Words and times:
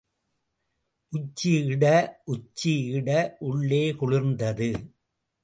உச்சி 1.13 1.51
இட 1.73 1.85
உச்சி 2.25 2.73
இட 2.97 3.09
உள்ளே 3.39 3.83
குளிர்ந்தது. 3.91 4.71